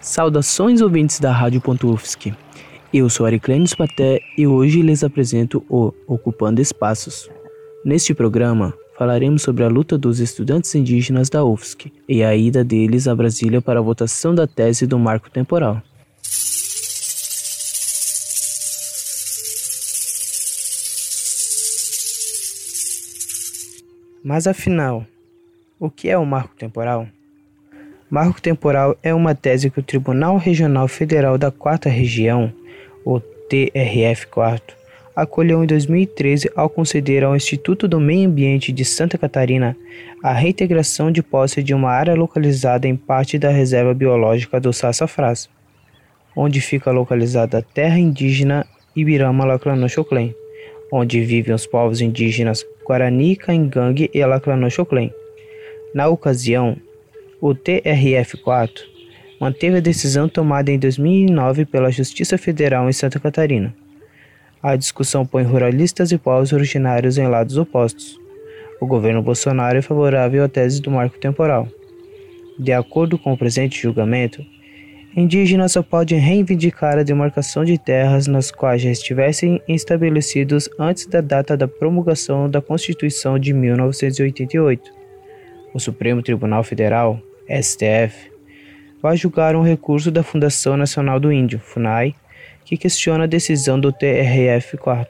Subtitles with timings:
[0.00, 2.34] Saudações ouvintes da Rádio UFSC.
[2.92, 7.30] Eu sou Ariclênio Paté e hoje lhes apresento o Ocupando Espaços.
[7.84, 13.06] Neste programa, falaremos sobre a luta dos estudantes indígenas da UFSC e a ida deles
[13.06, 15.80] a Brasília para a votação da tese do marco temporal.
[24.28, 25.06] Mas afinal,
[25.78, 27.06] o que é o marco temporal?
[28.10, 32.52] Marco temporal é uma tese que o Tribunal Regional Federal da Quarta Região,
[33.04, 34.62] o TRF4,
[35.14, 39.76] acolheu em 2013 ao conceder ao Instituto do Meio Ambiente de Santa Catarina
[40.20, 45.48] a reintegração de posse de uma área localizada em parte da reserva biológica do Sassafrás,
[46.34, 48.66] onde fica localizada a terra indígena
[48.96, 50.34] Ibirama Lacranochoclen,
[50.92, 55.12] onde vivem os povos indígenas Guarani, Caingangue e Lacranochoclen.
[55.92, 56.76] Na ocasião,
[57.40, 58.70] o TRF4
[59.40, 63.74] manteve a decisão tomada em 2009 pela Justiça Federal em Santa Catarina.
[64.62, 68.18] A discussão põe ruralistas e povos originários em lados opostos.
[68.80, 71.68] O governo Bolsonaro é favorável à tese do marco temporal.
[72.58, 74.44] De acordo com o presente julgamento,
[75.16, 81.22] indígenas só podem reivindicar a demarcação de terras nas quais já estivessem estabelecidos antes da
[81.22, 84.92] data da promulgação da Constituição de 1988.
[85.72, 88.30] O Supremo Tribunal Federal, STF,
[89.00, 92.14] vai julgar um recurso da Fundação Nacional do Índio, FUNAI,
[92.64, 95.06] que questiona a decisão do TRF-4.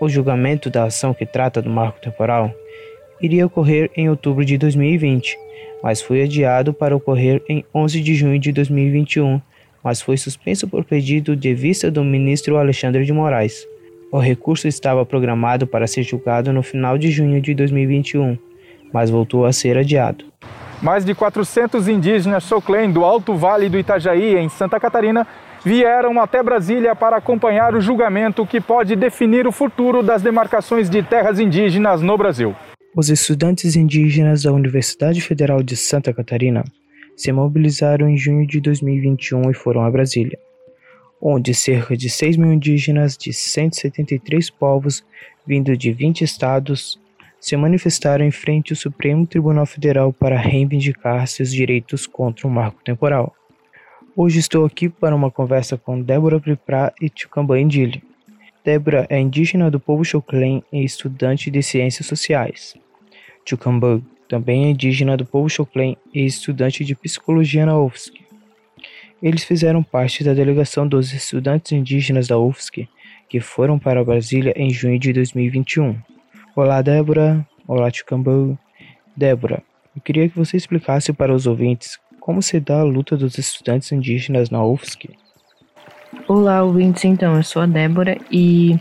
[0.00, 2.54] O julgamento da ação que trata do marco temporal
[3.20, 5.36] iria ocorrer em outubro de 2020,
[5.82, 9.40] mas foi adiado para ocorrer em 11 de junho de 2021,
[9.82, 13.66] mas foi suspenso por pedido de vista do ministro Alexandre de Moraes.
[14.10, 18.38] O recurso estava programado para ser julgado no final de junho de 2021,
[18.92, 20.24] mas voltou a ser adiado.
[20.80, 25.26] Mais de 400 indígenas Choclen do Alto Vale do Itajaí, em Santa Catarina,
[25.64, 31.02] vieram até Brasília para acompanhar o julgamento que pode definir o futuro das demarcações de
[31.02, 32.54] terras indígenas no Brasil.
[32.98, 36.64] Os estudantes indígenas da Universidade Federal de Santa Catarina
[37.14, 40.38] se mobilizaram em junho de 2021 e foram a Brasília,
[41.20, 45.04] onde cerca de 6 mil indígenas de 173 povos,
[45.46, 46.98] vindo de 20 estados,
[47.38, 52.82] se manifestaram em frente ao Supremo Tribunal Federal para reivindicar seus direitos contra o marco
[52.82, 53.36] temporal.
[54.16, 58.02] Hoje estou aqui para uma conversa com Débora Priprá e Tchucambã Indile.
[58.64, 62.74] Débora é indígena do povo Choclen e estudante de ciências sociais.
[63.48, 68.12] Chucambug também indígena do povo Choclen e estudante de psicologia na UFSC.
[69.22, 72.88] Eles fizeram parte da delegação dos estudantes indígenas da UFSC
[73.28, 75.96] que foram para Brasília em junho de 2021.
[76.54, 77.46] Olá, Débora.
[77.66, 78.58] Olá, Chucambug.
[79.16, 79.62] Débora,
[79.94, 83.90] eu queria que você explicasse para os ouvintes como se dá a luta dos estudantes
[83.92, 85.10] indígenas na UFSC.
[86.28, 87.04] Olá, ouvintes.
[87.04, 88.76] Então, eu sou a Débora e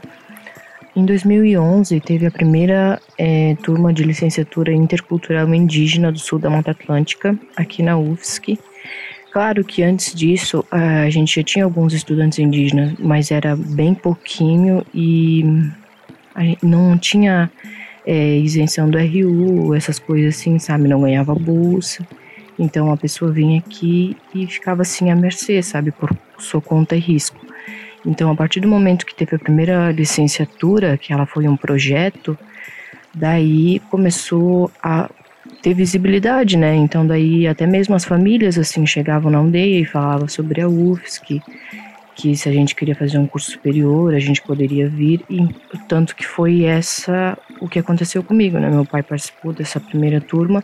[0.95, 6.71] em 2011, teve a primeira é, turma de licenciatura intercultural indígena do sul da Mata
[6.71, 8.57] Atlântica, aqui na UFSC.
[9.31, 14.85] Claro que antes disso a gente já tinha alguns estudantes indígenas, mas era bem pouquinho
[14.93, 15.43] e
[16.63, 17.51] não tinha
[18.05, 20.87] é, isenção do RU, essas coisas assim, sabe?
[20.87, 22.07] Não ganhava bolsa.
[22.57, 25.91] Então a pessoa vinha aqui e ficava assim à mercê, sabe?
[25.91, 27.44] Por sua conta e risco.
[28.05, 32.37] Então, a partir do momento que teve a primeira licenciatura, que ela foi um projeto,
[33.13, 35.09] daí começou a
[35.61, 36.75] ter visibilidade, né?
[36.75, 41.41] Então, daí até mesmo as famílias assim chegavam na aldeia e falavam sobre a UFSC,
[42.15, 45.47] que se a gente queria fazer um curso superior, a gente poderia vir, e
[45.87, 48.69] tanto que foi essa o que aconteceu comigo, né?
[48.69, 50.63] Meu pai participou dessa primeira turma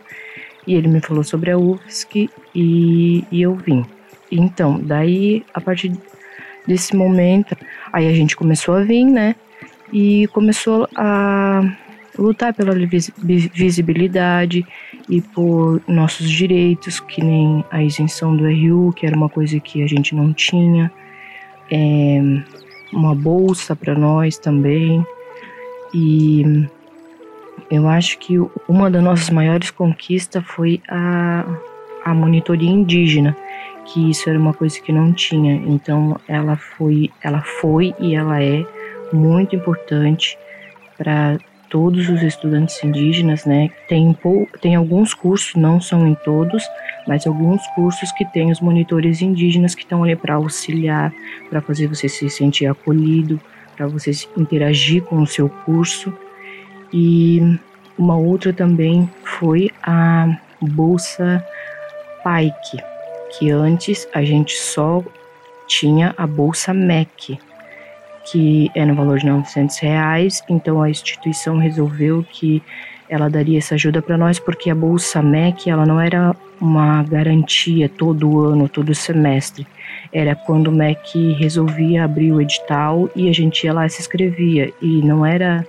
[0.66, 3.84] e ele me falou sobre a UFSC e, e eu vim.
[4.30, 5.90] Então, daí, a partir
[6.66, 7.56] desse momento.
[7.92, 9.34] Aí a gente começou a vir, né?
[9.92, 11.60] E começou a
[12.18, 12.74] lutar pela
[13.54, 14.64] visibilidade
[15.08, 19.82] e por nossos direitos, que nem a isenção do RU, que era uma coisa que
[19.82, 20.92] a gente não tinha,
[21.70, 22.20] é,
[22.92, 25.04] uma bolsa para nós também.
[25.94, 26.66] E
[27.70, 28.38] eu acho que
[28.68, 31.44] uma das nossas maiores conquistas foi a,
[32.04, 33.36] a monitoria indígena,
[33.84, 35.54] que isso era uma coisa que não tinha.
[35.54, 38.64] Então ela foi, ela foi e ela é
[39.12, 40.38] muito importante
[40.96, 41.38] para
[41.68, 43.70] todos os estudantes indígenas, né?
[43.88, 44.14] Tem,
[44.60, 46.62] tem alguns cursos, não são em todos,
[47.08, 51.10] mas alguns cursos que tem os monitores indígenas que estão ali para auxiliar,
[51.48, 53.40] para fazer você se sentir acolhido,
[53.74, 56.12] para você interagir com o seu curso.
[56.92, 57.58] E
[57.96, 60.28] uma outra também foi a
[60.60, 61.42] Bolsa
[62.22, 62.91] PAIC,
[63.38, 65.02] que antes a gente só
[65.66, 67.38] tinha a Bolsa MEC,
[68.24, 72.62] que é no valor de 900 reais, então a instituição resolveu que
[73.12, 77.86] ela daria essa ajuda para nós porque a bolsa MEC ela não era uma garantia
[77.86, 79.66] todo ano, todo semestre.
[80.10, 84.00] Era quando o MEC resolvia abrir o edital e a gente ia lá e se
[84.00, 84.72] inscrevia.
[84.80, 85.66] E não era,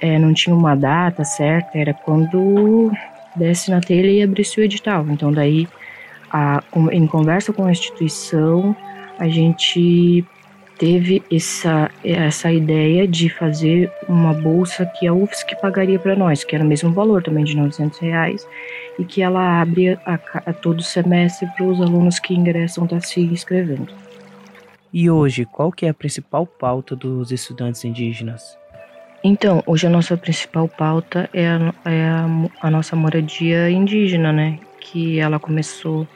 [0.00, 2.90] é, não tinha uma data certa, era quando
[3.36, 5.06] desse na telha e abrisse o edital.
[5.10, 5.68] Então daí,
[6.30, 6.62] a,
[6.92, 8.74] em conversa com a instituição,
[9.18, 10.24] a gente
[10.80, 16.54] teve essa, essa ideia de fazer uma bolsa que a UFSC pagaria para nós, que
[16.54, 18.46] era o mesmo valor também de 900 reais,
[18.98, 23.06] e que ela abre a, a todo semestre para os alunos que ingressam estar tá
[23.06, 23.92] se inscrevendo.
[24.90, 28.58] E hoje, qual que é a principal pauta dos estudantes indígenas?
[29.22, 32.26] Então, hoje a nossa principal pauta é a, é a,
[32.62, 34.58] a nossa moradia indígena, né?
[34.80, 36.08] Que ela começou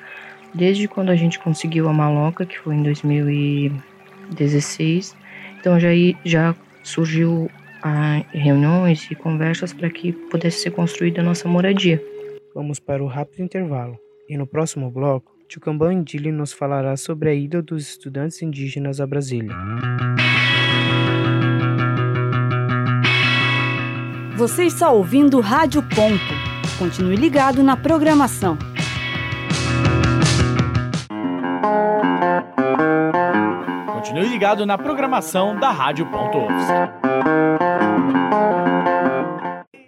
[0.55, 3.73] desde quando a gente conseguiu a maloca, que foi em 2000 e
[4.31, 5.17] 16.
[5.61, 5.89] Então já,
[6.25, 7.51] já surgiu
[7.83, 12.03] a ah, reuniões e conversas para que pudesse ser construída a nossa moradia.
[12.55, 13.99] Vamos para o rápido intervalo.
[14.29, 19.07] E no próximo bloco, Tchucambã Indili nos falará sobre a ida dos estudantes indígenas a
[19.07, 19.55] Brasília.
[24.37, 26.44] Você está ouvindo Rádio Ponto.
[26.79, 28.59] Continue ligado na programação.
[33.95, 36.39] Continue ligado na programação da Rádio Ponto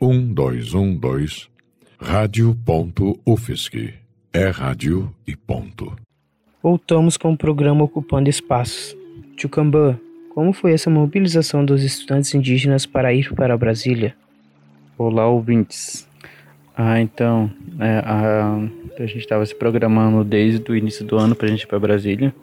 [0.01, 1.49] Um, dois, um, dois.
[2.01, 3.95] Rádio Ponto UFSC.
[4.33, 5.97] É rádio e ponto.
[6.63, 8.97] Voltamos com o programa Ocupando Espaços.
[9.37, 9.99] Tchucambã,
[10.33, 14.15] como foi essa mobilização dos estudantes indígenas para ir para Brasília?
[14.97, 16.07] Olá, ouvintes.
[16.77, 17.51] Ah, então,
[17.81, 18.59] é, a,
[18.99, 21.79] a gente estava se programando desde o início do ano para a gente ir para
[21.79, 22.35] Brasília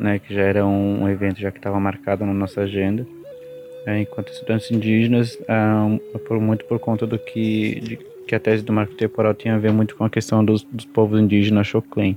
[0.00, 3.06] né, que já era um, evento já que estava marcado na nossa agenda,
[3.86, 7.96] é, enquanto estudantes indígenas, é, por, muito por conta do que, de,
[8.26, 10.86] que a tese do marco temporal tinha a ver muito com a questão dos, dos
[10.86, 12.16] povos indígenas Xoclen.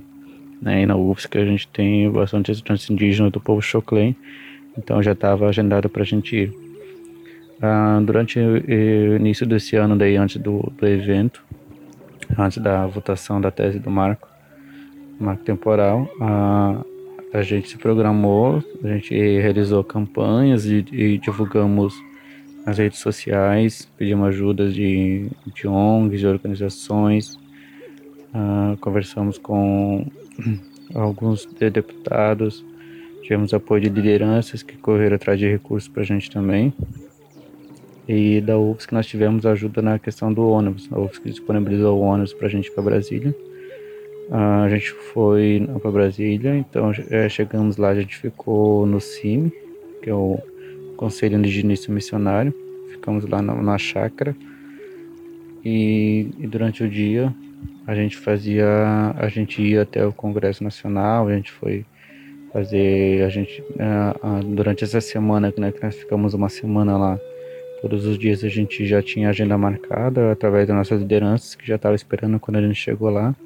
[0.62, 4.16] Né, e na UFSC a gente tem bastante estudantes indígenas do povo Xoclen,
[4.78, 6.63] então já estava agendado para a gente ir.
[7.66, 11.42] Ah, durante o início desse ano, daí antes do, do evento,
[12.36, 14.28] antes da votação da tese do marco,
[15.18, 16.84] marco temporal, a,
[17.32, 21.94] a gente se programou, a gente realizou campanhas e, e divulgamos
[22.66, 27.36] nas redes sociais, pedimos ajuda de, de ONGs, de organizações,
[28.34, 30.06] uh, conversamos com
[30.94, 32.62] alguns de deputados,
[33.22, 36.74] tivemos apoio de lideranças que correram atrás de recursos para a gente também.
[38.06, 40.88] E da UFSC nós tivemos ajuda na questão do ônibus.
[40.92, 43.34] A UFSC disponibilizou o ônibus para a gente para Brasília.
[44.30, 49.52] A gente foi para Brasília, então é, chegamos lá, a gente ficou no CIMI,
[50.02, 50.38] que é o
[50.96, 52.54] Conselho Indigenista Missionário.
[52.90, 54.34] Ficamos lá na, na chácara
[55.64, 57.34] e, e, durante o dia
[57.86, 58.66] a gente fazia,
[59.16, 61.84] a gente ia até o Congresso Nacional, a gente foi
[62.52, 63.62] fazer, a gente
[64.54, 67.18] durante essa semana né, que nós ficamos uma semana lá,
[67.84, 71.76] todos os dias a gente já tinha agenda marcada através das nossas lideranças que já
[71.76, 73.36] estavam esperando quando a gente chegou lá.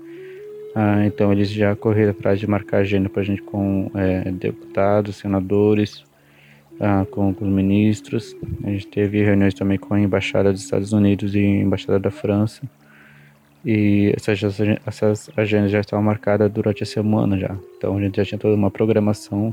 [0.76, 5.16] Ah, então eles já correram atrás de marcar agenda para a gente com é, deputados,
[5.16, 6.04] senadores,
[6.78, 8.36] ah, com, com, os ministros.
[8.62, 12.10] A gente teve reuniões também com a embaixada dos Estados Unidos e a embaixada da
[12.12, 12.62] França.
[13.64, 14.40] E essas,
[14.86, 17.56] essas agendas já estavam marcadas durante a semana já.
[17.76, 19.52] Então a gente já tinha toda uma programação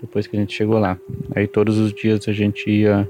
[0.00, 0.98] depois que a gente chegou lá.
[1.36, 3.08] Aí todos os dias a gente ia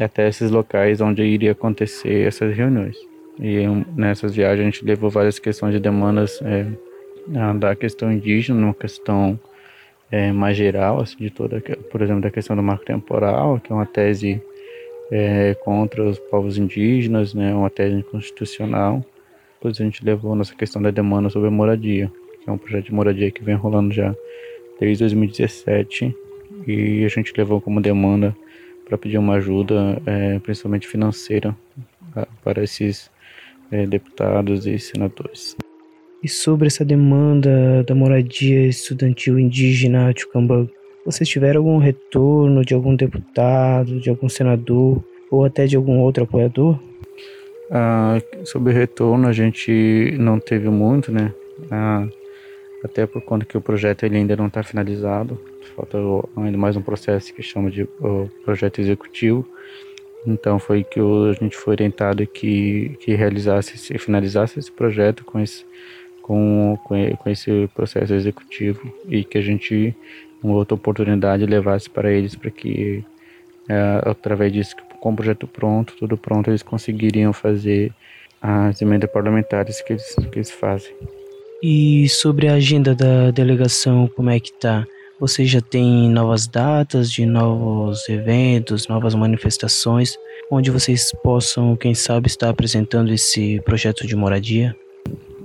[0.00, 2.96] até esses locais onde iria acontecer essas reuniões.
[3.40, 3.64] E
[3.96, 6.66] nessas viagens a gente levou várias questões de demandas é,
[7.58, 9.38] da questão indígena, uma questão
[10.10, 13.74] é, mais geral, assim, de toda, por exemplo, da questão do marco temporal, que é
[13.74, 14.42] uma tese
[15.10, 19.04] é, contra os povos indígenas, né, uma tese inconstitucional.
[19.54, 22.10] Depois a gente levou nossa questão da demanda sobre a moradia,
[22.42, 24.14] que é um projeto de moradia que vem rolando já
[24.78, 26.14] desde 2017
[26.66, 28.36] e a gente levou como demanda
[28.92, 31.56] para pedir uma ajuda, é, principalmente financeira,
[32.44, 33.10] para esses
[33.70, 35.56] é, deputados e senadores.
[36.22, 40.68] E sobre essa demanda da moradia estudantil indígena de Ucambã,
[41.06, 46.24] vocês tiveram algum retorno de algum deputado, de algum senador ou até de algum outro
[46.24, 46.78] apoiador?
[47.70, 51.32] Ah, sobre retorno a gente não teve muito, né?
[51.70, 52.06] Ah,
[52.84, 55.40] até por conta que o projeto ele ainda não está finalizado,
[55.76, 55.98] falta
[56.36, 57.86] ainda mais um processo que chama de
[58.44, 59.48] projeto executivo.
[60.26, 65.64] Então foi que a gente foi orientado que, que realizasse, finalizasse esse projeto com esse,
[66.22, 69.94] com, com esse processo executivo e que a gente,
[70.42, 73.04] uma outra oportunidade, levasse para eles para que,
[73.68, 77.92] é, através disso, com o projeto pronto, tudo pronto, eles conseguiriam fazer
[78.40, 80.94] as emendas parlamentares que eles, que eles fazem.
[81.62, 84.84] E sobre a agenda da delegação, como é que tá?
[85.20, 90.18] Você já tem novas datas de novos eventos, novas manifestações,
[90.50, 94.74] onde vocês possam, quem sabe, estar apresentando esse projeto de moradia?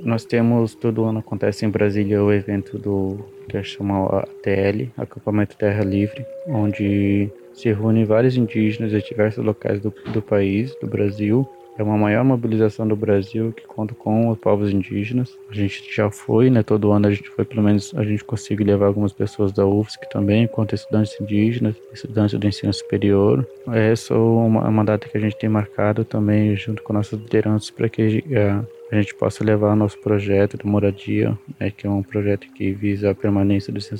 [0.04, 5.56] Nós temos, todo ano acontece em Brasília o evento do que é chamado ATL, Acampamento
[5.56, 11.48] Terra Livre, onde se reúnem vários indígenas de diversos locais do, do país, do Brasil,
[11.78, 15.38] é uma maior mobilização do Brasil que conta com os povos indígenas.
[15.50, 16.64] A gente já foi, né?
[16.64, 20.10] Todo ano a gente foi, pelo menos a gente consegue levar algumas pessoas da UFSC
[20.10, 23.48] também, quanto estudantes indígenas, estudantes do ensino superior.
[23.72, 27.70] Essa é uma, uma data que a gente tem marcado também junto com nossas lideranças
[27.70, 28.60] para que é,
[28.92, 33.12] a gente possa levar nosso projeto de moradia, né, que é um projeto que visa
[33.12, 33.92] a permanência dos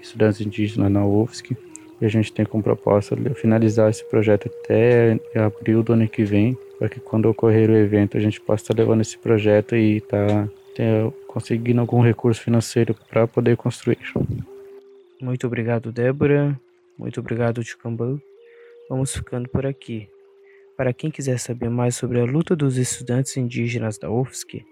[0.00, 1.56] estudantes indígenas na UFSC.
[2.00, 6.56] E a gente tem como proposta finalizar esse projeto até abril do ano que vem,
[6.78, 10.46] para que quando ocorrer o evento a gente possa estar levando esse projeto e estar
[10.46, 13.98] tá, conseguindo algum recurso financeiro para poder construir.
[15.20, 16.58] Muito obrigado, Débora.
[16.96, 18.20] Muito obrigado, Tchucambã.
[18.88, 20.08] Vamos ficando por aqui.
[20.76, 24.64] Para quem quiser saber mais sobre a luta dos estudantes indígenas da UFSC,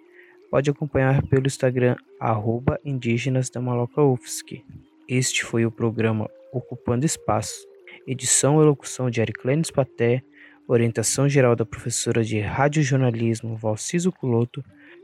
[0.49, 4.63] pode acompanhar pelo Instagram arroba indígenas da Maloca UFSC.
[5.09, 7.67] Este foi o programa Ocupando Espaço,
[8.07, 10.23] edição e locução de Ariclenes Paté,
[10.69, 14.63] orientação geral da professora de radiojornalismo Valciso Culoto,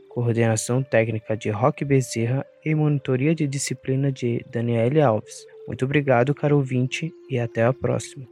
[0.09, 5.45] coordenação técnica de Roque Bezerra e monitoria de disciplina de Daniele Alves.
[5.67, 8.27] Muito obrigado, caro ouvinte, e até a próxima.